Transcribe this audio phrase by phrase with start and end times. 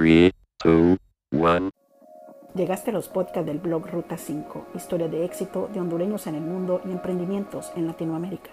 [0.00, 0.32] 3,
[0.64, 0.96] 2,
[1.32, 1.70] 1.
[2.54, 6.40] Llegaste a los podcasts del blog Ruta 5, historia de éxito de hondureños en el
[6.40, 8.48] mundo y emprendimientos en Latinoamérica.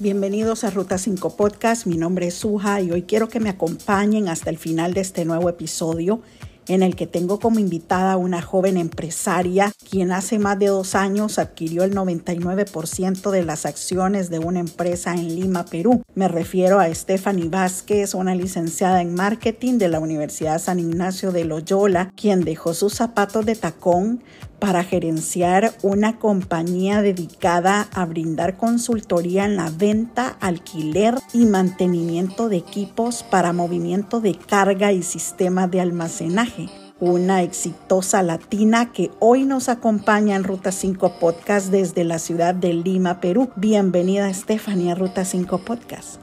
[0.00, 4.30] Bienvenidos a Ruta 5 Podcast, mi nombre es Suja y hoy quiero que me acompañen
[4.30, 6.22] hasta el final de este nuevo episodio
[6.68, 10.94] en el que tengo como invitada a una joven empresaria quien hace más de dos
[10.94, 16.02] años adquirió el 99% de las acciones de una empresa en Lima, Perú.
[16.14, 21.44] Me refiero a Stephanie Vázquez, una licenciada en marketing de la Universidad San Ignacio de
[21.44, 24.22] Loyola, quien dejó sus zapatos de tacón
[24.58, 32.56] para gerenciar una compañía dedicada a brindar consultoría en la venta, alquiler y mantenimiento de
[32.56, 36.68] equipos para movimiento de carga y sistemas de almacenaje.
[36.98, 42.72] Una exitosa latina que hoy nos acompaña en Ruta 5 Podcast desde la ciudad de
[42.72, 43.50] Lima, Perú.
[43.56, 46.20] Bienvenida Stephanie Ruta 5 Podcast.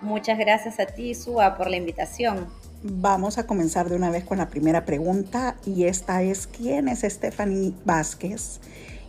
[0.00, 2.46] Muchas gracias a ti, Suba, por la invitación.
[2.84, 7.02] Vamos a comenzar de una vez con la primera pregunta y esta es, ¿quién es
[7.02, 8.60] Stephanie Vázquez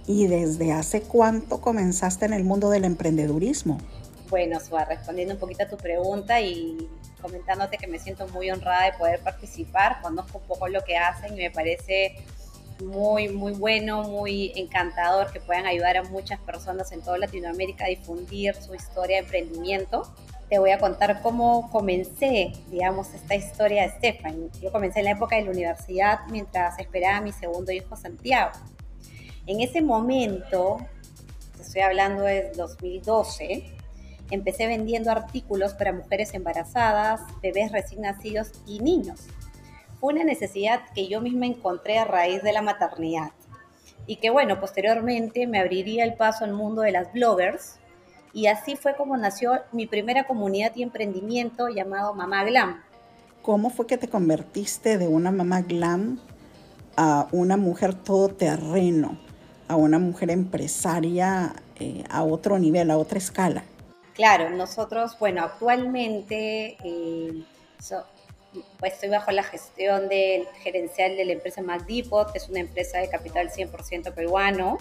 [0.05, 3.79] y desde hace cuánto comenzaste en el mundo del emprendedurismo?
[4.29, 6.87] Bueno, Suba, respondiendo un poquito a tu pregunta y
[7.19, 11.33] comentándote que me siento muy honrada de poder participar, conozco un poco lo que hacen
[11.33, 12.15] y me parece
[12.85, 17.87] muy, muy bueno, muy encantador que puedan ayudar a muchas personas en toda Latinoamérica a
[17.87, 20.13] difundir su historia de emprendimiento
[20.53, 24.51] te voy a contar cómo comencé, digamos, esta historia de Stephanie.
[24.61, 28.51] Yo comencé en la época de la universidad mientras esperaba a mi segundo hijo Santiago.
[29.47, 30.77] En ese momento,
[31.59, 33.65] estoy hablando de 2012,
[34.29, 39.21] empecé vendiendo artículos para mujeres embarazadas, bebés recién nacidos y niños.
[39.99, 43.31] Fue una necesidad que yo misma encontré a raíz de la maternidad
[44.05, 47.79] y que bueno, posteriormente me abriría el paso al mundo de las bloggers
[48.33, 52.83] y así fue como nació mi primera comunidad y emprendimiento llamado Mamá Glam.
[53.43, 56.19] ¿Cómo fue que te convertiste de una mamá glam
[56.95, 59.17] a una mujer todoterreno,
[59.67, 63.65] a una mujer empresaria eh, a otro nivel, a otra escala?
[64.13, 67.43] Claro, nosotros, bueno, actualmente eh,
[68.79, 73.09] pues estoy bajo la gestión del gerencial de la empresa MacDepot, es una empresa de
[73.09, 74.77] capital 100% peruano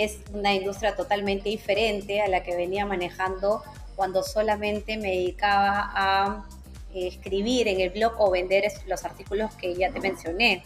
[0.00, 3.62] es una industria totalmente diferente a la que venía manejando
[3.96, 6.48] cuando solamente me dedicaba a
[6.94, 10.64] eh, escribir en el blog o vender los artículos que ya te mencioné.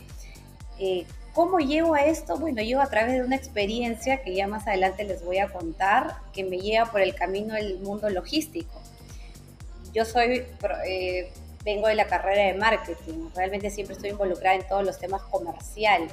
[0.78, 2.38] Eh, ¿Cómo llevo a esto?
[2.38, 6.14] Bueno, llevo a través de una experiencia que ya más adelante les voy a contar,
[6.32, 8.80] que me lleva por el camino del mundo logístico.
[9.92, 10.46] Yo soy,
[10.86, 11.32] eh,
[11.64, 16.12] vengo de la carrera de marketing, realmente siempre estoy involucrada en todos los temas comerciales.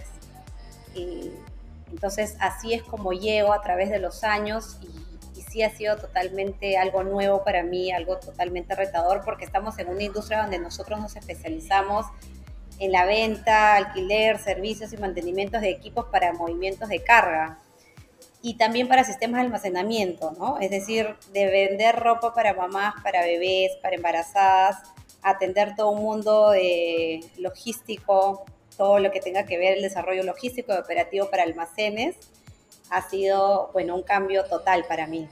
[1.92, 5.12] Entonces así es como llego a través de los años y,
[5.52, 10.02] sí ha sido totalmente algo nuevo para mí, algo totalmente retador porque estamos en una
[10.02, 12.06] industria donde nosotros nos especializamos
[12.80, 17.60] en la venta, alquiler, servicios y mantenimientos de equipos para movimientos de carga
[18.42, 20.58] y también para sistemas de almacenamiento, ¿no?
[20.60, 24.78] Es decir, de vender ropa para mamás, para bebés, para embarazadas,
[25.22, 28.46] atender todo un mundo de logístico,
[28.78, 32.16] todo lo que tenga que ver el desarrollo logístico y operativo para almacenes,
[32.90, 35.28] ha sido, bueno, un cambio total para mí.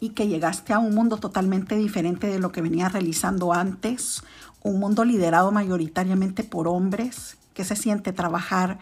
[0.00, 4.22] Y que llegaste a un mundo totalmente diferente de lo que venías realizando antes,
[4.62, 8.78] un mundo liderado mayoritariamente por hombres, que se siente trabajar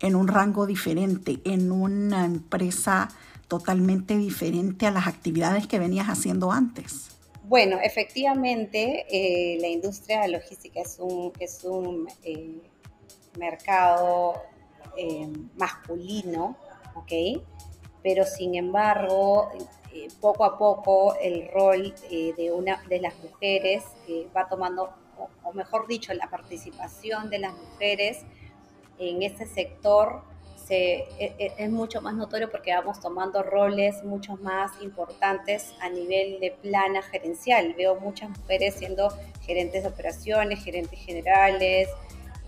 [0.00, 3.08] en un rango diferente, en una empresa
[3.48, 7.10] totalmente diferente a las actividades que venías haciendo antes.
[7.44, 12.60] Bueno, efectivamente, eh, la industria logística es un, es un eh,
[13.36, 14.42] mercado
[14.96, 16.56] eh, masculino,
[16.94, 17.42] ¿ok?
[18.02, 19.50] Pero sin embargo,
[19.92, 23.84] eh, poco a poco el rol eh, de, una, de las mujeres
[24.34, 24.90] va tomando,
[25.42, 28.24] o, mejor dicho, la participación de las mujeres
[28.98, 30.22] en este sector
[30.56, 35.90] se, e, e, es, mucho más notorio porque vamos tomando roles mucho más importantes a
[35.90, 37.74] nivel de plana gerencial.
[37.74, 39.10] Veo muchas mujeres siendo
[39.42, 41.88] gerentes de operaciones, gerentes generales,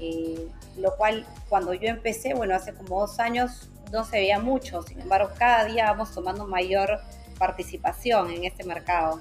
[0.00, 4.82] eh, lo cual cuando yo empecé, bueno, hace como dos años no se veía mucho,
[4.82, 7.00] sin embargo cada día vamos tomando mayor
[7.38, 9.20] participación en este mercado.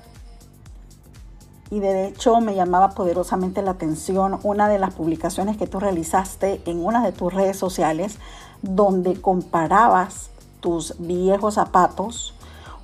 [1.70, 6.62] Y de hecho me llamaba poderosamente la atención una de las publicaciones que tú realizaste
[6.66, 8.20] en una de tus redes sociales
[8.62, 10.30] donde comparabas
[10.62, 12.34] tus viejos zapatos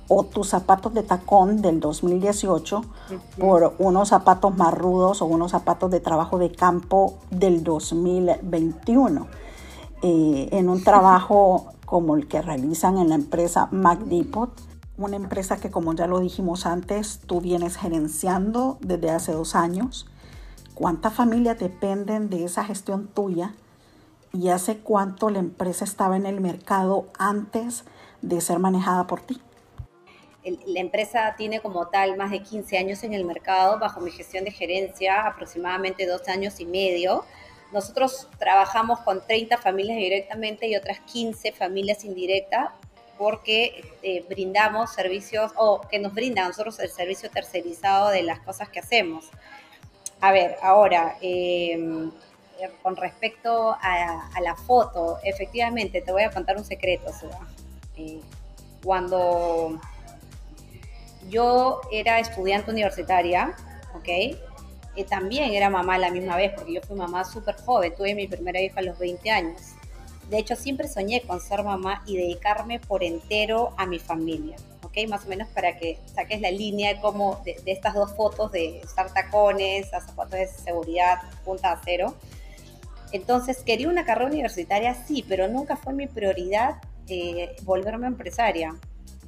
[0.08, 2.82] o tus zapatos de tacón del 2018
[3.38, 9.26] por unos zapatos más rudos o unos zapatos de trabajo de campo del 2021.
[10.02, 14.50] Eh, en un trabajo como el que realizan en la empresa MacDepot,
[14.96, 20.06] una empresa que como ya lo dijimos antes, tú vienes gerenciando desde hace dos años
[20.74, 23.54] ¿Cuántas familias dependen de esa gestión tuya?
[24.32, 27.84] ¿Y hace cuánto la empresa estaba en el mercado antes
[28.22, 29.40] de ser manejada por ti?
[30.44, 34.44] La empresa tiene como tal más de 15 años en el mercado, bajo mi gestión
[34.44, 37.24] de gerencia aproximadamente dos años y medio.
[37.72, 42.70] Nosotros trabajamos con 30 familias directamente y otras 15 familias indirectas
[43.16, 48.40] porque eh, brindamos servicios o que nos brinda a nosotros el servicio tercerizado de las
[48.40, 49.30] cosas que hacemos.
[50.20, 52.10] A ver, ahora, em,
[52.82, 57.10] con respecto a, la foto, efectivamente, te voy a contar un secreto.
[57.96, 58.20] Eh,
[58.82, 59.80] cuando
[61.28, 63.54] yo era estudiante universitaria,
[63.94, 64.38] ¿ok?
[65.08, 68.60] También era mamá la misma vez, porque yo fui mamá súper joven, tuve mi primera
[68.60, 69.60] hija a los 20 años.
[70.30, 75.08] De hecho, siempre soñé con ser mamá y dedicarme por entero a mi familia, ¿ok?
[75.08, 79.12] Más o menos para que saques la línea como de, estas dos fotos de estar
[79.12, 82.14] tacones, a zapatos de seguridad, punta a cero.
[83.12, 86.76] Entonces, quería una carrera universitaria, sí, pero nunca fue mi prioridad
[87.08, 88.74] eh, volverme empresaria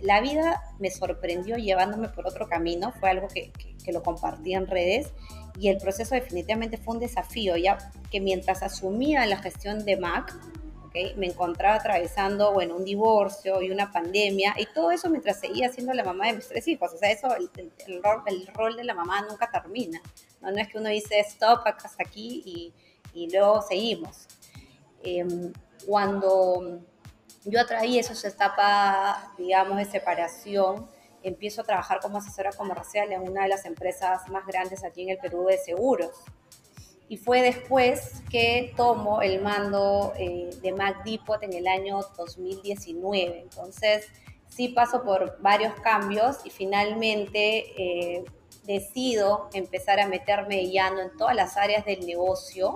[0.01, 3.53] la vida me sorprendió llevándome por otro camino, fue algo que,
[3.93, 5.13] lo compartí en redes
[5.61, 7.79] y el proceso definitivamente fue un desafío, ya
[8.11, 10.37] que mientras asumía la gestión de Mac,
[11.17, 15.93] me encontraba atravesando, bueno, un divorcio y una pandemia, y todo eso mientras seguía siendo
[15.93, 16.93] la mamá de mis tres hijos.
[16.95, 17.51] O sea, eso, el,
[17.87, 18.03] el,
[18.55, 20.01] rol, de la mamá nunca termina.
[20.41, 22.73] No, no es que uno dice stop hasta aquí y,
[23.13, 24.27] y luego seguimos.
[25.03, 25.53] Em,
[25.87, 26.81] cuando
[27.47, 30.87] yo atraí esa etapa, digamos, de separación.
[31.23, 35.11] Empiezo a trabajar como asesora comercial en una de las empresas más grandes aquí en
[35.11, 36.11] el Perú de seguros.
[37.09, 43.43] Y fue después que tomo el mando eh, de Mac Depot en el año 2019.
[43.43, 44.09] Entonces,
[44.49, 48.25] sí paso por varios cambios y finalmente eh,
[48.65, 52.75] decido empezar a meterme llano en todas las áreas del negocio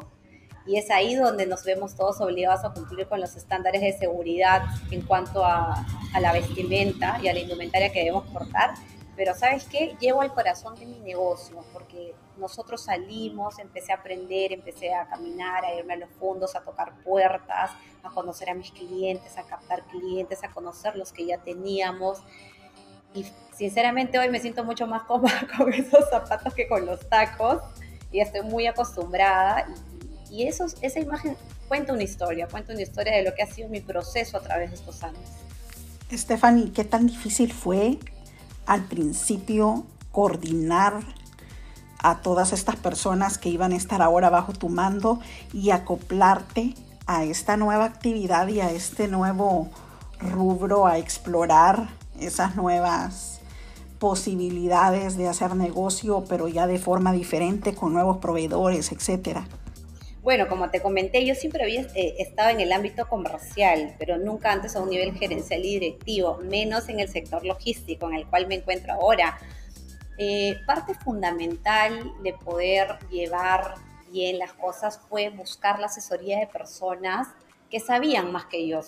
[0.71, 4.63] y es ahí donde nos vemos todos obligados a cumplir con los estándares de seguridad
[4.93, 5.85] en cuanto a,
[6.15, 8.75] a la vestimenta y a la indumentaria que debemos portar.
[9.17, 14.53] Pero sabes qué, llevo al corazón de mi negocio, porque nosotros salimos, empecé a aprender,
[14.53, 17.73] empecé a caminar, a irme a los fondos, a tocar puertas,
[18.05, 22.23] a conocer a mis clientes, a captar clientes, a conocer los que ya teníamos.
[23.13, 27.61] Y sinceramente hoy me siento mucho más cómoda con esos zapatos que con los tacos
[28.13, 29.90] y estoy muy acostumbrada y
[30.39, 31.37] eso, esa imagen
[31.69, 34.71] cuenta una historia, cuenta una historia de lo que ha sido mi proceso a través
[34.71, 35.29] de estos años.
[36.13, 37.99] Stephanie, ¿qué tan difícil fue
[38.67, 41.01] al principio coordinar
[42.03, 45.21] a todas estas personas que iban a estar ahora bajo tu mando
[45.53, 46.75] y acoplarte
[47.07, 49.69] a esta nueva actividad y a este nuevo
[50.21, 51.89] rubro, a explorar
[52.19, 53.41] esas nuevas
[53.99, 59.47] posibilidades de hacer negocio, pero ya de forma diferente, con nuevos proveedores, etcétera?
[60.23, 64.53] Bueno, como te comenté, yo siempre había eh, estado en el ámbito comercial, pero nunca
[64.53, 68.47] antes a un nivel gerencial y directivo, menos en el sector logístico en el cual
[68.47, 69.39] me encuentro ahora.
[70.19, 73.77] Eh, parte fundamental de poder llevar
[74.13, 77.29] bien las cosas fue buscar la asesoría de personas
[77.71, 78.83] que sabían más que yo.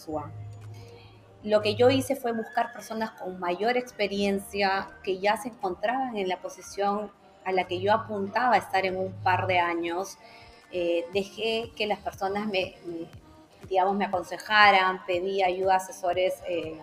[1.42, 6.28] Lo que yo hice fue buscar personas con mayor experiencia que ya se encontraban en
[6.28, 7.10] la posición
[7.46, 10.18] a la que yo apuntaba a estar en un par de años
[10.72, 12.74] eh, dejé que las personas me,
[13.68, 16.78] digamos, me aconsejaran, pedí ayuda a asesores, eh,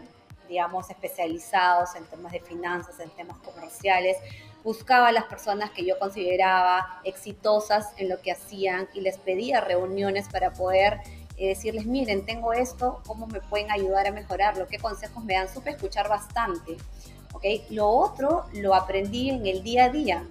[0.48, 4.18] digamos, especializados en temas de finanzas, en temas comerciales,
[4.64, 9.62] buscaba a las personas que yo consideraba exitosas en lo que hacían y les pedía
[9.62, 11.00] reuniones para poder
[11.38, 14.68] eh, decirles, miren, tengo esto, ¿cómo me pueden ayudar a mejorarlo?
[14.68, 15.48] ¿Qué consejos me dan?
[15.52, 16.78] Supe escuchar bastante.
[17.34, 17.66] ¿okay?
[17.70, 20.28] Lo otro lo aprendí en el día a día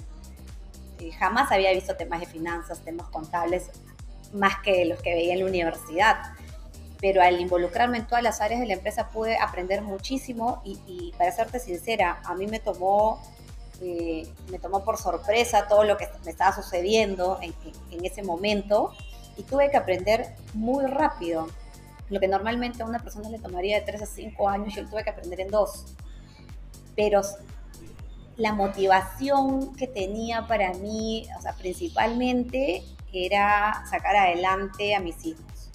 [1.19, 3.71] jamás había visto temas de finanzas, temas contables,
[4.33, 6.17] más que los que veía en la universidad.
[7.01, 11.31] Pero al involucrarme en todas las áreas de la empresa pude aprender muchísimo y, para
[11.31, 13.23] serte sincera, a mí me tomó,
[13.81, 17.55] eh, me tomó por sorpresa todo lo que me estaba sucediendo en,
[17.93, 18.93] en ese momento
[19.37, 21.47] y tuve que aprender muy rápido.
[22.11, 24.89] Lo que normalmente a una persona le tomaría de 3 a 5 años, yo lo
[24.89, 25.85] tuve que aprender en 2.
[26.97, 27.23] Pero
[28.39, 35.71] la motivación que tenía para mí, o sea, principalmente era sacar adelante a mis hijos.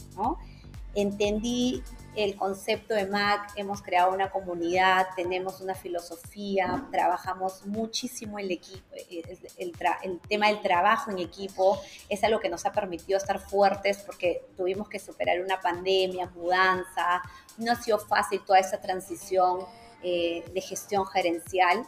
[0.96, 1.84] Entendí
[2.16, 8.96] el concepto de MAC, hemos creado una comunidad, tenemos una filosofía, trabajamos muchísimo el equipo,
[9.58, 14.46] el, tema del trabajo en equipo es algo que nos ha permitido estar fuertes porque
[14.56, 17.24] tuvimos que superar una pandemia, mudanza,
[17.58, 19.66] no ha sido fácil toda esa transición
[20.04, 21.84] eh, de gestión gerencial,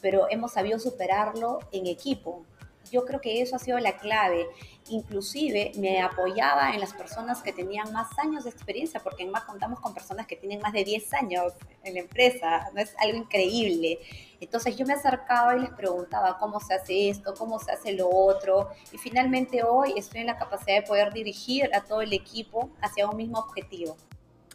[0.00, 2.44] pero hemos sabido superarlo en equipo.
[2.90, 4.46] yo creo que eso ha sido la clave.
[4.88, 9.44] Inclusive me apoyaba en las personas que tenían más años de experiencia, porque en más
[9.44, 11.52] contamos con personas que tienen más de 10 años
[11.84, 13.98] en la empresa, no es algo increíble.
[14.40, 18.08] Entonces yo me acercaba y les preguntaba cómo se hace esto, cómo se hace lo
[18.08, 22.70] otro, y finalmente hoy estoy en la capacidad de poder dirigir a todo el equipo
[22.80, 23.96] hacia un mismo objetivo.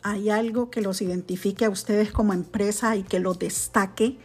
[0.02, 4.18] ¿Hay algo que los identifique a ustedes como empresa y que los destaque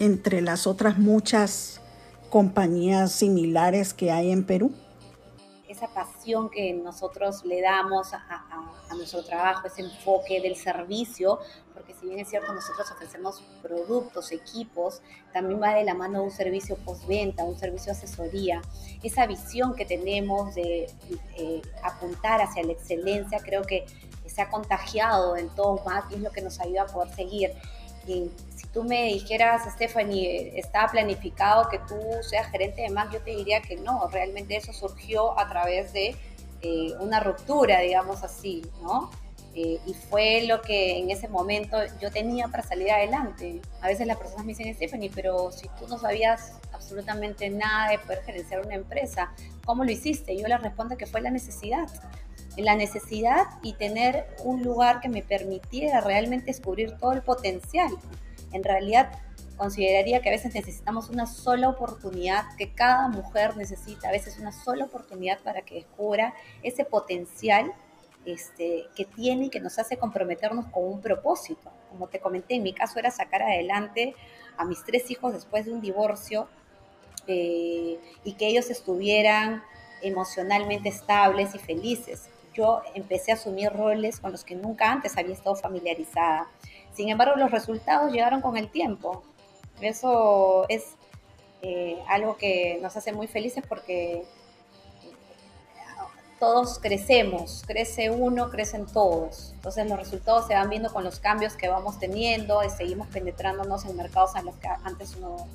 [0.00, 1.80] entre las otras muchas
[2.30, 4.72] compañías similares que hay en Perú?
[5.68, 8.46] Esa pasión que nosotros le damos a,
[8.96, 11.38] nuestro trabajo, ese enfoque del servicio,
[11.72, 15.00] porque si bien es cierto, nosotros ofrecemos productos, equipos,
[15.32, 18.62] también va de la mano un servicio postventa, un servicio de asesoría.
[19.02, 20.92] Esa visión que tenemos de
[21.38, 23.86] eh, apuntar hacia la excelencia, creo que
[24.26, 27.52] se ha contagiado en todo más y es lo que nos ayuda a poder seguir.
[28.06, 33.22] Y si tú me dijeras, Stephanie, estaba planificado que tú seas gerente de MAC, yo
[33.22, 36.16] te diría que no, realmente eso surgió a través de
[36.62, 39.10] eh, una ruptura, digamos así, ¿no?
[39.54, 43.60] Eh, y fue lo que en ese momento yo tenía para salir adelante.
[43.80, 47.98] A veces las personas me dicen, Stephanie, pero si tú no sabías absolutamente nada de
[47.98, 49.32] poder gerenciar una empresa,
[49.64, 50.36] ¿cómo lo hiciste?
[50.36, 51.88] Yo les respondo que fue la necesidad
[52.56, 57.90] la necesidad y tener un lugar que me permitiera realmente descubrir todo el potencial.
[58.52, 59.10] En realidad,
[59.56, 64.52] consideraría que a veces necesitamos una sola oportunidad, que cada mujer necesita a veces una
[64.52, 67.72] sola oportunidad para que descubra ese potencial
[68.24, 71.70] este, que tiene y que nos hace comprometernos con un propósito.
[71.90, 74.14] Como te comenté, en mi caso era sacar adelante
[74.56, 76.48] a mis tres hijos después de un divorcio
[77.26, 79.62] eh, y que ellos estuvieran
[80.02, 85.34] emocionalmente estables y felices yo empecé a asumir roles con los que nunca antes había
[85.34, 86.48] estado familiarizada.
[86.92, 89.22] Sin embargo, los resultados llegaron con el tiempo.
[89.80, 90.96] Eso es
[91.62, 94.24] eh, algo que nos hace muy felices porque
[96.40, 99.52] todos crecemos, crece uno, crecen todos.
[99.52, 103.84] Entonces los resultados se van viendo con los cambios que vamos teniendo y seguimos penetrándonos
[103.84, 105.46] en mercados en los que antes no,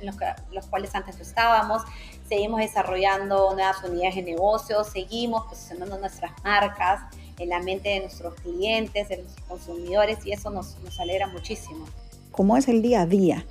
[0.00, 0.06] en
[0.52, 1.82] los, cuales antes no estábamos,
[2.28, 7.00] seguimos desarrollando nuevas unidades de negocio, seguimos posicionando nuestras marcas
[7.38, 11.86] en la mente de nuestros clientes, de nuestros consumidores y eso nos, nos alegra muchísimo.
[12.30, 13.44] ¿Cómo es el día a día,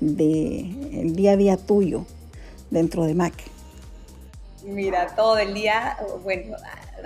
[0.00, 0.60] de,
[0.92, 2.04] el día a día tuyo
[2.70, 3.34] dentro de Mac?
[4.64, 6.56] Mira, todo el día, bueno,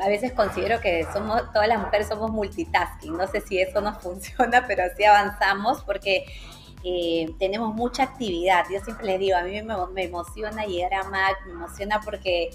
[0.02, 3.16] a veces considero que somos, todas las mujeres somos multitasking.
[3.16, 6.24] No sé si eso nos funciona, pero así avanzamos porque
[6.84, 8.64] eh, tenemos mucha actividad.
[8.72, 12.50] Yo siempre les digo, a mí me, me emociona llegar a MAC, me emociona porque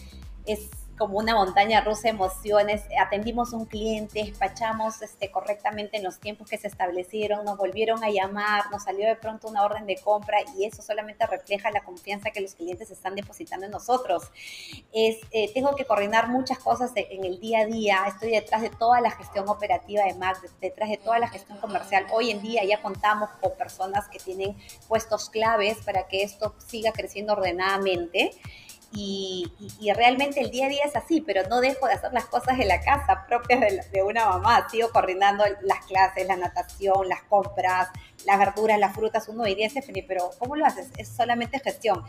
[0.45, 2.83] es como una montaña rusa de emociones.
[2.99, 8.09] Atendimos un cliente, despachamos este, correctamente en los tiempos que se establecieron, nos volvieron a
[8.09, 12.31] llamar, nos salió de pronto una orden de compra y eso solamente refleja la confianza
[12.31, 14.29] que los clientes están depositando en nosotros.
[14.91, 18.69] Es, eh, tengo que coordinar muchas cosas en el día a día, estoy detrás de
[18.69, 22.07] toda la gestión operativa de MAC, detrás de toda la gestión comercial.
[22.11, 24.57] Hoy en día ya contamos con personas que tienen
[24.89, 28.31] puestos claves para que esto siga creciendo ordenadamente.
[28.91, 29.51] Y,
[29.95, 32.65] realmente el día a día es así, pero no dejo de hacer las cosas de
[32.65, 33.59] la casa propias
[33.91, 34.67] de, una mamá.
[34.69, 37.89] Sigo coordinando las clases, la natación, las compras,
[38.25, 39.27] las verduras, las frutas.
[39.27, 40.89] Uno diría, Stephanie, pero ¿cómo lo haces?
[40.97, 42.03] Es solamente gestión.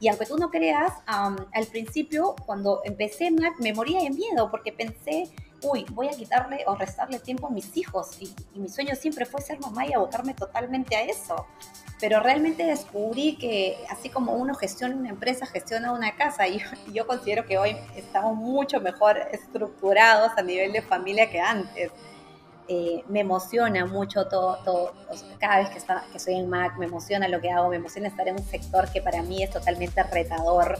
[0.00, 5.28] Y aunque tú no creas, al principio, cuando empecé, me moría de miedo porque pensé,
[5.62, 8.20] uy, voy a quitarle o restarle tiempo a mis hijos.
[8.20, 11.46] Y, mi sueño siempre fue ser mamá y abocarme totalmente a eso
[12.02, 16.60] pero realmente descubrí que así como uno gestiona una empresa, gestiona una casa, y
[16.92, 21.92] yo, considero que hoy estamos mucho mejor estructurados a nivel de familia que antes.
[22.66, 24.92] Eh, me emociona mucho todo, todo
[25.38, 28.08] cada vez que, está, que soy en Mac, me emociona lo que hago, me emociona
[28.08, 30.78] estar en un sector que para mí es totalmente retador.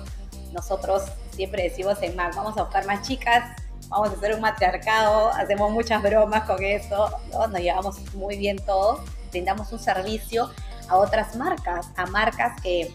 [0.53, 3.45] Nosotros siempre decimos en Mac, vamos a buscar más chicas,
[3.93, 9.01] vamos a hacer un matriarcado, hacemos muchas bromas con eso, nos llevamos muy bien todos,
[9.31, 10.51] brindamos un servicio
[10.89, 12.93] a otras marcas, a marcas que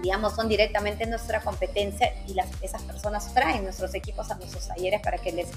[0.00, 5.00] digamos, son directamente nuestra competencia y las, esas personas traen nuestros equipos a nuestros talleres
[5.00, 5.48] para que les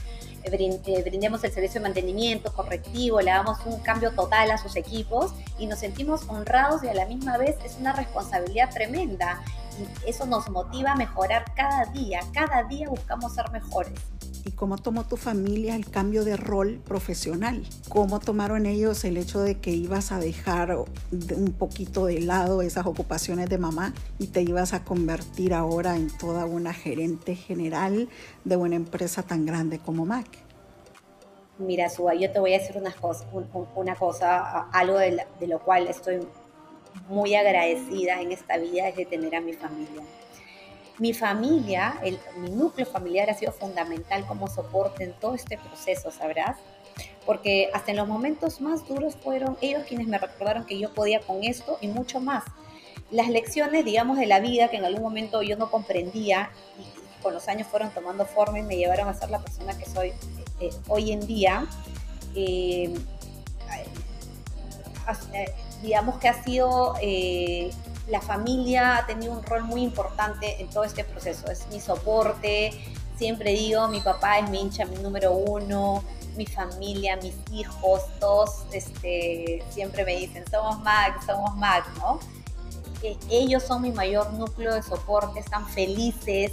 [0.44, 5.32] eh, brindemos el servicio de mantenimiento correctivo, le damos un cambio total a sus equipos
[5.60, 9.44] y nos sentimos honrados y a la misma vez es una responsabilidad tremenda
[9.80, 13.94] y eso nos motiva a mejorar cada día, cada día buscamos ser mejores
[14.46, 17.64] y cómo tomó tu familia el cambio de rol profesional.
[17.90, 22.86] ¿Cómo tomaron ellos el hecho de que ibas a dejar un poquito de lado esas
[22.86, 28.10] ocupaciones de mamá y te ibas a convertir ahora en toda una gerente general
[28.44, 30.28] de una empresa tan grande como Mac?
[31.60, 36.20] Mira, Suba, yo te voy a decir una cosa, algo de lo cual estoy
[37.08, 40.02] muy agradecida en esta vida es de tener a mi familia
[41.00, 46.12] mi familia, el, mi núcleo familiar ha sido fundamental como soporte en todo este proceso,
[46.12, 46.58] ¿sabrás?
[47.26, 51.20] Porque hasta en los momentos más duros fueron ellos quienes me recordaron que yo podía
[51.22, 52.44] con esto y mucho más.
[53.10, 57.34] Las lecciones, digamos, de la vida que en algún momento yo no comprendía y con
[57.34, 60.14] los años fueron tomando forma y me llevaron a ser la persona que soy
[60.60, 61.68] eh, hoy en día.
[62.36, 62.94] Eh,
[65.34, 66.96] eh, digamos que ha sido
[68.08, 71.50] la familia ha tenido un rol muy importante en todo este proceso.
[71.52, 72.72] Es mi soporte.
[73.18, 76.04] Siempre digo, mi papá es mi hincha, mi número uno,
[76.36, 82.20] mi familia, mis hijos, todos este, siempre me dicen, somos Mac, somos Mac, ¿no?
[83.30, 86.52] ellos son mi mayor núcleo de soporte, están felices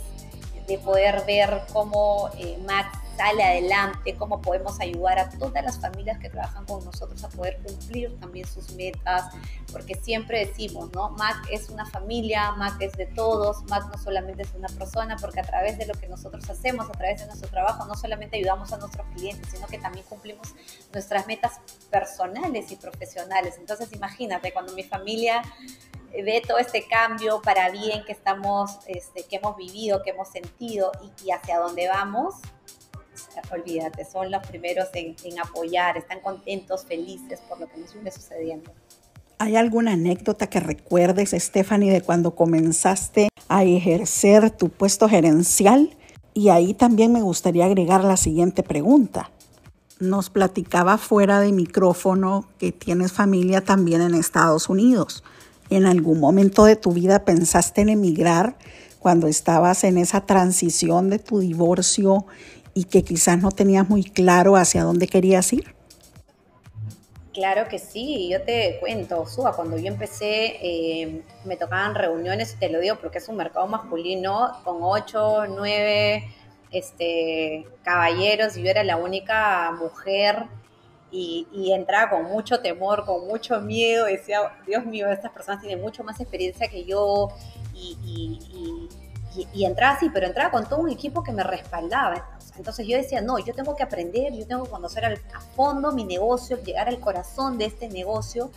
[0.66, 6.18] de poder ver cómo eh, Mac sale adelante, cómo podemos ayudar a todas las familias
[6.20, 9.34] que trabajan con nosotros a poder cumplir también sus metas,
[9.72, 11.10] porque siempre decimos, ¿no?
[11.10, 15.40] Mac es una familia, Mac es de todos, Mac no solamente es una persona, porque
[15.40, 18.72] a través de lo que nosotros hacemos, a través de nuestro trabajo, no solamente ayudamos
[18.72, 20.54] a nuestros clientes, sino que también cumplimos
[20.92, 21.58] nuestras metas
[21.90, 23.56] personales y profesionales.
[23.58, 25.42] Entonces, imagínate, cuando mi familia
[26.12, 30.92] ve todo este cambio para bien que estamos, este, que hemos vivido, que hemos sentido
[31.02, 32.36] y, y hacia dónde vamos,
[33.52, 38.70] olvídate, son los primeros en, apoyar, están contentos, felices por lo que nos viene sucediendo.
[39.38, 45.96] ¿Hay alguna anécdota que recuerdes, Stephanie, de cuando comenzaste a ejercer tu puesto gerencial?
[46.34, 49.30] Y ahí también me gustaría agregar la siguiente pregunta.
[50.00, 55.24] Nos platicaba fuera de micrófono que tienes familia también en Estados Unidos.
[55.70, 58.56] ¿En algún momento de tu vida pensaste en emigrar
[58.98, 62.26] cuando estabas en esa transición de tu divorcio
[62.78, 65.74] y que quizás no tenías muy claro hacia dónde querías ir?
[67.32, 72.68] Claro que sí, yo te cuento, Suba, cuando yo empecé eh, me tocaban reuniones, te
[72.68, 76.24] lo digo porque es un mercado masculino con ocho, nueve
[76.70, 80.44] este, caballeros y yo era la única mujer
[81.10, 86.04] y, entraba con mucho temor, con mucho miedo, decía, Dios mío, estas personas tienen mucho
[86.04, 87.30] más experiencia que yo
[89.54, 92.38] entraba así, pero entraba con todo un equipo que me respaldaba.
[92.56, 96.04] Entonces yo decía, no, yo tengo que aprender, yo tengo que conocer a fondo mi
[96.04, 98.50] negocio, llegar al corazón de este negocio.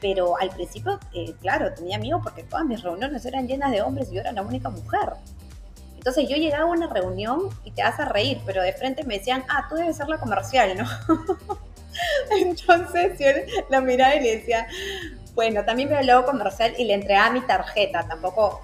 [0.00, 4.10] Pero al principio, eh, claro, tenía miedo porque todas mis reuniones eran llenas de hombres
[4.10, 5.14] y yo era la única mujer.
[5.96, 9.18] Entonces yo llegaba a una reunión y te vas a reír, pero de frente me
[9.18, 10.86] decían, ah, tú debes ser la comercial, ¿no?
[12.38, 13.26] Entonces yo
[13.70, 14.66] la miraba y le decía,
[15.34, 18.60] bueno, también me hablaba comercial y le entregaba mi tarjeta, tampoco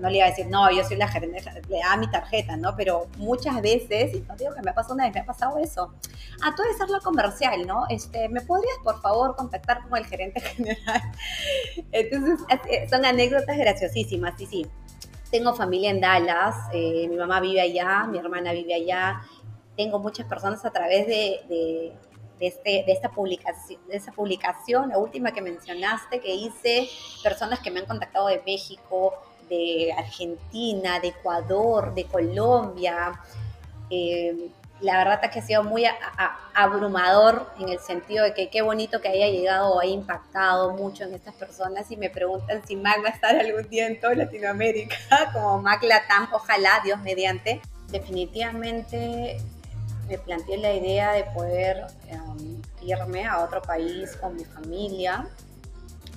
[0.00, 2.74] no le iba a decir, no, yo soy la gerente, le da mi tarjeta, ¿no?
[2.76, 5.58] Pero muchas veces, y no digo que me ha pasado una vez, me ha pasado
[5.58, 5.94] eso.
[6.42, 7.84] Ah, tú debes ser la comercial, ¿no?
[7.88, 11.02] Este, ¿me podrías, por favor, contactar con el gerente general?
[11.92, 14.66] Entonces, eh, son anécdotas graciosísimas, sí, sí.
[15.30, 19.22] Tengo familia en Dallas, eh, mi mamá vive allá, mi hermana vive allá.
[19.76, 21.92] Tengo muchas personas a través de, de
[22.38, 26.88] de, este, de, esta publicación, de esa publicación, la última que mencionaste, que hice,
[27.22, 29.14] personas que me han contactado de México,
[29.48, 33.20] de Argentina, de Ecuador, de Colombia.
[33.90, 35.84] Eh, la verdad es que ha sido muy
[36.54, 41.04] abrumador en el sentido de que qué bonito que haya llegado o haya impactado mucho
[41.04, 44.14] en estas personas y me preguntan si Mac va a estar algún día en toda
[44.14, 44.96] Latinoamérica,
[45.32, 47.62] como Mac Latam, ojalá, Dios mediante.
[47.88, 49.38] Definitivamente
[50.08, 55.26] me planteé la idea de poder um, irme a otro país con mi familia.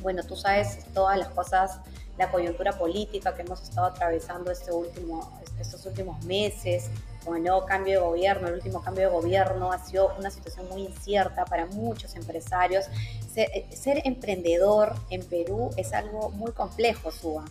[0.02, 1.80] Bueno, tú sabes todas las cosas
[2.20, 6.90] la coyuntura política que hemos estado atravesando este último, estos últimos meses,
[7.24, 10.68] con el nuevo cambio de gobierno, el último cambio de gobierno ha sido una situación
[10.68, 12.86] muy incierta para muchos empresarios.
[13.34, 17.46] Ser, emprendedor en Perú es algo muy complejo, Suba.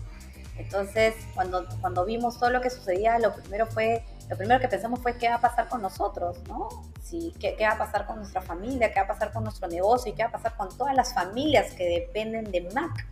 [0.58, 5.00] Entonces, cuando, cuando vimos todo lo que sucedía, lo primero fue, lo primero que pensamos
[5.00, 6.68] fue qué va a pasar con nosotros, ¿no?
[7.02, 9.66] Sí, qué, qué va a pasar con nuestra familia, qué va a pasar con nuestro
[9.66, 13.06] negocio y qué va a pasar con todas las familias que dependen de Mac.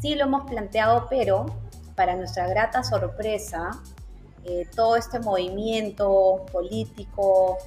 [0.00, 1.46] Sí lo hemos planteado, pero
[1.94, 3.70] para nuestra grata sorpresa,
[4.44, 7.58] eh, todo este movimiento político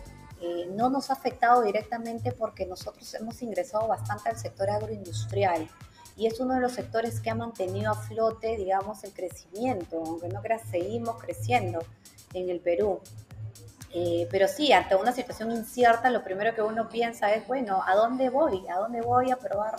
[0.42, 5.70] eh, no nos ha afectado directamente porque nosotros hemos ingresado bastante al sector agroindustrial
[6.18, 10.30] y es uno de los sectores que ha mantenido a flote, digamos, el crecimiento, aunque
[10.30, 11.80] no creas, seguimos creciendo
[12.34, 13.00] en el Perú.
[13.94, 17.96] Eh, pero sí, ante una situación incierta, lo primero que uno piensa es, bueno, ¿a
[17.96, 18.68] dónde voy?
[18.68, 19.76] ¿A dónde voy a probar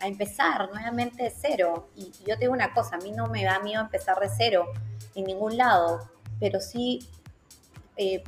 [0.00, 1.88] a empezar nuevamente de cero.
[1.96, 4.66] Y, yo te digo una cosa, a mí no me da miedo empezar de cero
[5.14, 7.08] en ningún lado, pero sí
[7.96, 8.22] eh,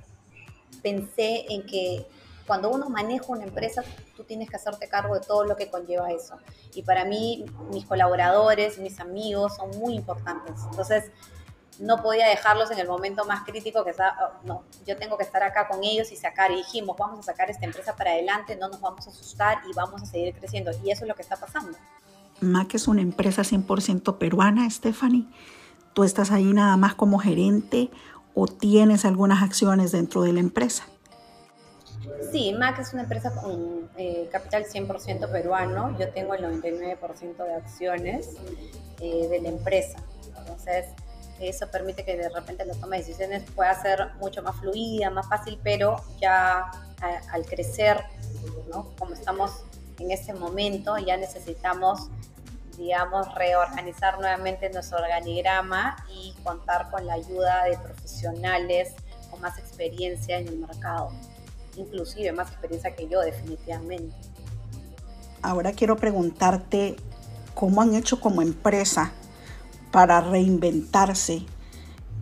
[0.83, 2.07] pensé en que
[2.47, 3.85] cuando uno maneja una empresa,
[4.17, 6.39] tú tienes que hacerte cargo de todo lo que conlleva eso.
[6.75, 10.55] Y para mí, mis colaboradores, mis amigos son muy importantes.
[10.71, 11.11] Entonces,
[11.79, 15.25] no podía dejarlos en el momento más crítico que está, oh, no, yo tengo que
[15.25, 18.57] estar acá con ellos y sacar, y dijimos, vamos a sacar esta empresa para adelante,
[18.57, 20.71] no nos vamos a asustar y vamos a seguir creciendo.
[20.83, 21.77] Y eso es lo que está pasando.
[22.41, 25.27] MAC es una empresa 100% peruana, Stephanie.
[25.95, 27.91] ¿Tú estás ahí nada más como gerente
[28.35, 30.85] o tienes algunas acciones dentro de la empresa?
[32.31, 35.99] Sí, MAC es una empresa con eh, capital 100% peruano.
[35.99, 38.37] Yo tengo el 99% de acciones
[39.01, 39.99] eh, de la empresa.
[40.37, 40.87] Entonces,
[41.41, 45.29] eso permite que de repente la toma de decisiones pueda ser mucho más fluida, más
[45.29, 46.71] fácil, pero ya
[47.33, 48.03] al crecer,
[48.99, 49.53] como estamos
[49.99, 52.09] en este momento, ya necesitamos,
[52.77, 58.95] digamos, reorganizar nuevamente nuestro organigrama y contar con la ayuda de profesionales
[59.31, 61.11] con más experiencia en el mercado,
[61.77, 64.17] inclusive más experiencia que yo definitivamente.
[65.43, 66.97] Ahora quiero preguntarte
[67.55, 69.13] cómo han hecho como empresa
[69.91, 71.45] para reinventarse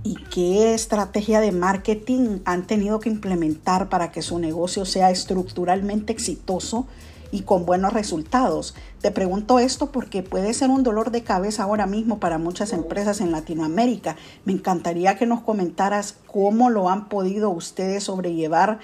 [0.02, 6.12] y qué estrategia de marketing han tenido que implementar para que su negocio sea estructuralmente
[6.12, 6.87] exitoso
[7.33, 8.74] y con buenos resultados.
[9.00, 13.20] Te pregunto esto porque puede ser un dolor de cabeza ahora mismo para muchas empresas
[13.20, 14.16] en Latinoamérica.
[14.44, 18.79] Me encantaría que nos comentaras cómo lo han podido ustedes sobrellevar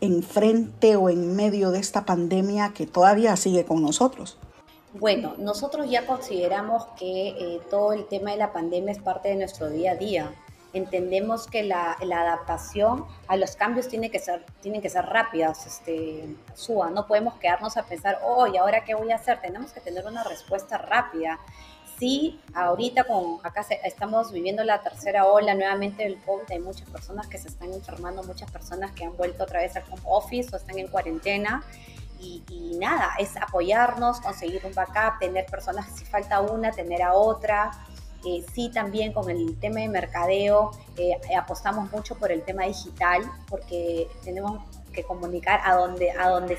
[0.00, 4.38] en frente o en medio de esta pandemia que todavía sigue con nosotros.
[4.98, 9.36] Bueno, nosotros ya consideramos que eh, todo el tema de la pandemia es parte de
[9.36, 10.34] nuestro día a día.
[10.72, 16.34] Entendemos que la, adaptación a los cambios tiene que ser, tienen que ser rápidas, este,
[16.54, 16.90] SUA.
[16.90, 19.40] No podemos quedarnos a pensar, oh, ¿y ahora qué voy a hacer?
[19.40, 21.38] Tenemos que tener una respuesta rápida.
[22.00, 27.28] Sí, ahorita con, acá estamos viviendo la tercera ola nuevamente del COVID, hay muchas personas
[27.28, 30.56] que se están enfermando, muchas personas que han vuelto otra vez al home office o
[30.56, 31.64] están en cuarentena
[32.20, 37.70] y, nada, es apoyarnos, conseguir un backup, tener personas, si falta una, tener a otra.
[38.26, 43.22] Eh, sí, también con el tema de mercadeo, eh, apostamos mucho por el tema digital,
[43.48, 44.60] porque tenemos
[44.92, 46.58] que comunicar a donde, a donde,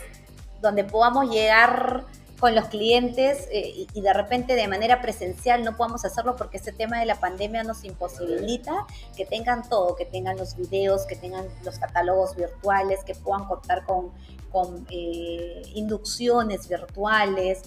[0.61, 2.05] donde podamos llegar
[2.39, 6.71] con los clientes eh, y, de repente de manera presencial no podamos hacerlo porque este
[6.71, 11.45] tema de la pandemia nos imposibilita que tengan todo, que tengan los videos, que tengan
[11.65, 14.11] los catálogos virtuales, que puedan contar con
[14.51, 17.63] con eh, inducciones virtuales.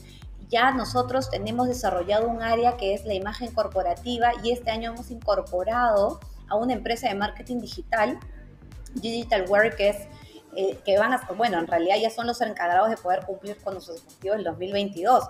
[0.49, 5.11] Ya nosotros tenemos desarrollado un área que es la imagen corporativa y este año hemos
[5.11, 8.19] incorporado a una empresa de marketing digital,
[8.95, 9.97] Digital Work, que es
[10.57, 13.75] eh, que van a, bueno, en realidad ya son los encargados de poder cumplir con
[13.75, 15.25] nuestros objetivos del 2022,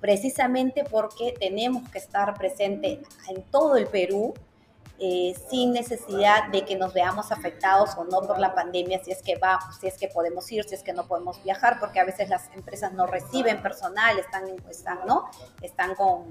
[0.00, 4.34] precisamente porque tenemos que estar presente en todo el Perú
[4.98, 9.22] eh, sin necesidad de que nos veamos afectados o no por la pandemia, si es
[9.22, 12.04] que va, si es que podemos ir, si es que no podemos viajar, porque a
[12.04, 15.28] veces las empresas no reciben personal, están, están, ¿no?
[15.60, 16.30] están con,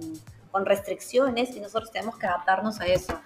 [0.50, 3.22] con restricciones y nosotros tenemos que adaptarnos a eso.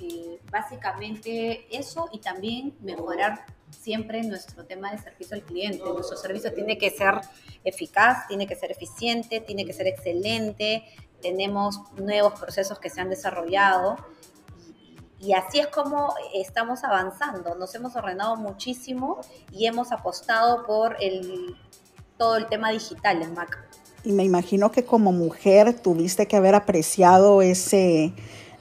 [0.00, 5.82] Eh, básicamente eso y también mejorar siempre nuestro tema de servicio al cliente.
[5.84, 7.14] Nuestro servicio tiene que ser
[7.64, 10.84] eficaz, tiene que ser eficiente, tiene que ser excelente.
[11.20, 13.96] Tenemos nuevos procesos que se han desarrollado
[15.18, 17.54] y así es como estamos avanzando.
[17.54, 21.56] Nos hemos ordenado muchísimo y hemos apostado por el,
[22.18, 23.58] todo el tema digital en Mac.
[24.04, 28.12] Y me imagino que como mujer tuviste que haber apreciado ese,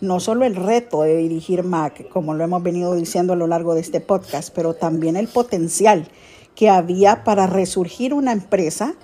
[0.05, 3.73] no solo el reto de dirigir Mac, como lo hemos venido diciendo a lo largo
[3.73, 6.07] de este podcast, pero también el potencial
[6.55, 8.95] que había para resurgir una empresa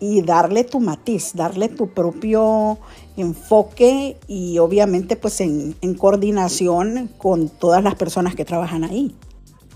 [0.00, 2.78] y darle tu matiz, darle tu propio
[3.16, 9.14] enfoque y obviamente pues en, coordinación con todas las personas que trabajan ahí.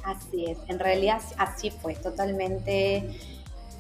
[0.02, 3.18] Así es, en realidad así fue, totalmente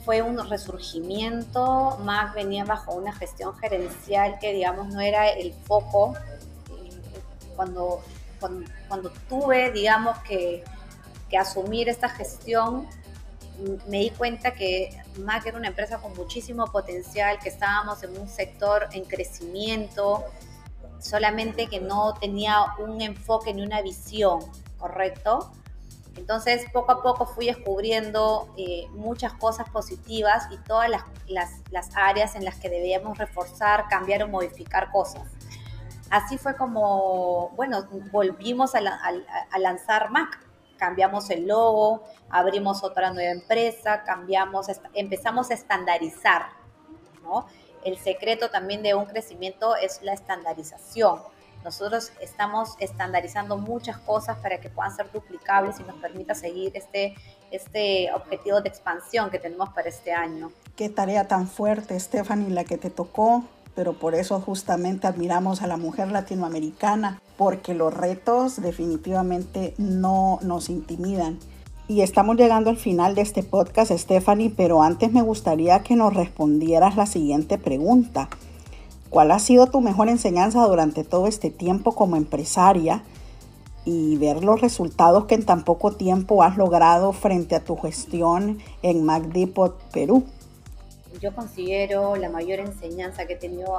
[0.04, 6.14] fue un resurgimiento, más venía bajo una gestión gerencial que digamos no era el foco.
[7.56, 8.02] Cuando,
[8.88, 10.64] cuando, tuve digamos que,
[11.30, 12.86] que asumir esta gestión,
[13.86, 18.28] me di cuenta que Mac era una empresa con muchísimo potencial, que estábamos en un
[18.28, 20.24] sector en crecimiento,
[20.98, 24.40] solamente que no tenía un enfoque ni una visión,
[24.78, 25.52] ¿correcto?
[26.16, 31.02] Entonces, poco a poco fui descubriendo eh, muchas cosas positivas y todas las,
[31.70, 35.22] las, áreas en las que debíamos reforzar, cambiar o modificar cosas.
[36.14, 38.80] Así fue como, bueno, volvimos a,
[39.58, 40.38] lanzar Mac
[40.76, 46.50] cambiamos el logo, abrimos otra nueva empresa, cambiamos, empezamos a estandarizar,
[47.24, 47.48] ¿no?
[47.84, 51.18] El secreto también de un crecimiento es la estandarización.
[51.64, 57.16] Nosotros estamos estandarizando muchas cosas para que puedan ser duplicables y nos permita seguir este,
[57.50, 60.52] este objetivo de expansión que tenemos para este año.
[60.76, 63.42] Qué tarea tan fuerte, Stephanie, la que te tocó
[63.74, 70.68] pero por eso justamente admiramos a la mujer latinoamericana, porque los retos definitivamente no nos
[70.68, 71.38] intimidan.
[71.86, 76.14] Y estamos llegando al final de este podcast, Stephanie, pero antes me gustaría que nos
[76.14, 78.28] respondieras la siguiente pregunta.
[79.10, 83.02] ¿Cuál ha sido tu mejor enseñanza durante todo este tiempo como empresaria?
[83.84, 88.58] Y ver los resultados que en tan poco tiempo has logrado frente a tu gestión
[88.82, 90.24] en MacDepot, Perú
[91.20, 93.78] yo considero la mayor enseñanza que he tenido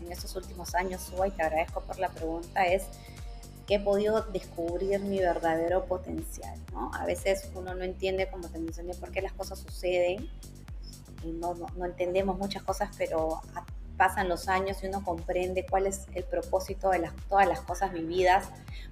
[0.00, 2.84] en estos últimos años, Suba, y te agradezco por la pregunta, es
[3.66, 6.58] que he podido descubrir mi verdadero potencial.
[6.92, 10.30] A veces uno no entiende, como te mencioné, por qué las cosas suceden,
[11.24, 13.40] y no, no, entendemos muchas cosas, pero
[13.96, 17.92] pasan los años y uno comprende cuál es el propósito de las, todas las cosas
[17.92, 18.48] vividas,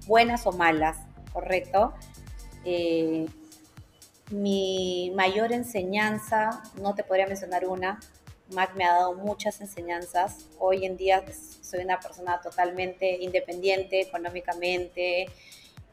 [0.07, 0.97] buenas o malas,
[1.31, 1.93] ¿correcto?
[2.65, 3.27] Eh,
[4.31, 7.99] mi mayor enseñanza, no te podría mencionar una,
[8.51, 10.45] Mac me ha dado muchas enseñanzas.
[10.59, 11.23] Hoy en día
[11.61, 15.27] soy una persona totalmente independiente económicamente.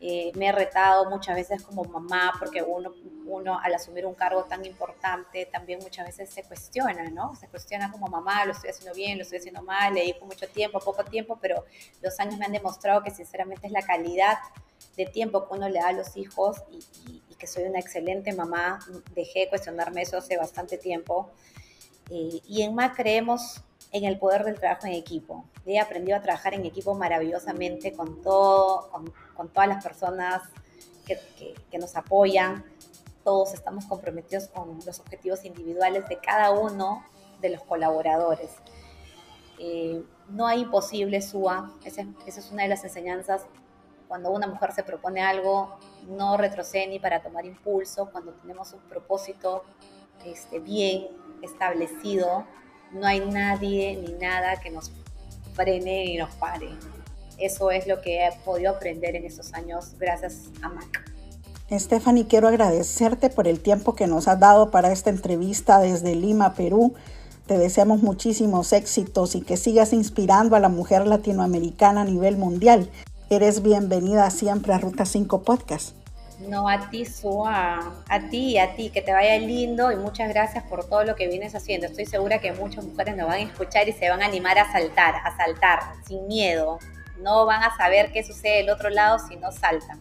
[0.00, 2.92] Eh, me he retado muchas veces como mamá porque uno,
[3.24, 7.36] uno al asumir un cargo tan importante también muchas veces se cuestiona, ¿no?
[7.36, 10.48] Se cuestiona como mamá, lo estoy haciendo bien, lo estoy haciendo mal, le dedico mucho
[10.48, 11.64] tiempo, poco tiempo, pero
[12.02, 14.38] los años me han demostrado que sinceramente es la calidad
[14.96, 16.82] de tiempo que uno le da a los hijos y,
[17.42, 18.78] que soy una excelente mamá.
[19.16, 21.28] Dejé de cuestionarme eso hace bastante tiempo.
[22.08, 25.44] Y en MAC creemos en el poder del trabajo en equipo.
[25.66, 28.90] He aprendido a trabajar en equipo maravillosamente con, todo,
[29.34, 30.40] con todas las personas
[31.04, 31.18] que,
[31.68, 32.64] que, nos apoyan.
[33.24, 37.04] Todos estamos comprometidos con los objetivos individuales de cada uno
[37.40, 38.50] de los colaboradores.
[39.58, 41.72] Eh, no hay imposible, SUA.
[41.84, 43.46] Esa, esa es una de las enseñanzas
[44.06, 45.76] cuando una mujer se propone algo,
[46.08, 49.64] no retrocede ni para tomar impulso, cuando tenemos un propósito
[50.24, 51.08] este, bien
[51.42, 52.44] establecido,
[52.92, 54.90] no hay nadie ni nada que nos
[55.54, 56.68] frene y nos pare.
[57.38, 61.10] Eso es lo que he podido aprender en estos años gracias a Mac.
[61.70, 66.54] Stephanie, quiero agradecerte por el tiempo que nos has dado para esta entrevista desde Lima,
[66.54, 66.94] Perú.
[67.46, 72.90] Te deseamos muchísimos éxitos y que sigas inspirando a la mujer latinoamericana a nivel mundial.
[73.32, 75.96] Eres bienvenida siempre a Ruta 5 Podcast.
[76.50, 80.64] No, a ti, Sua, a ti, a ti, que te vaya lindo y muchas gracias
[80.64, 81.86] por todo lo que vienes haciendo.
[81.86, 84.70] Estoy segura que muchas mujeres nos van a escuchar y se van a animar a
[84.70, 86.78] saltar, a saltar, sin miedo.
[87.22, 89.98] No van a saber qué sucede del otro lado si no saltan.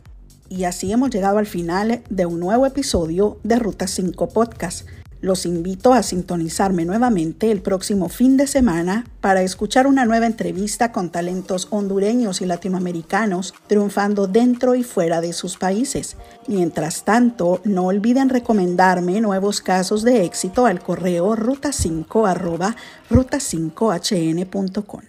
[0.49, 4.85] Y así hemos llegado al final de un nuevo episodio de Ruta 5 Podcast.
[5.21, 10.91] Los invito a sintonizarme nuevamente el próximo fin de semana para escuchar una nueva entrevista
[10.91, 16.17] con talentos hondureños y latinoamericanos triunfando dentro y fuera de sus países.
[16.47, 22.75] Mientras tanto, no olviden recomendarme nuevos casos de éxito al correo ruta5
[23.11, 25.01] ruta5hn.com.